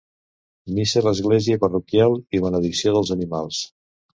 [0.77, 3.63] Missa a l'Església Parroquial i benedicció dels animals.